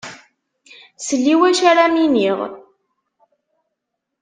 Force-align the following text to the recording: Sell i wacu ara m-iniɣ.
Sell 1.05 1.25
i 1.33 1.35
wacu 1.39 1.63
ara 1.71 1.85
m-iniɣ. 1.93 2.39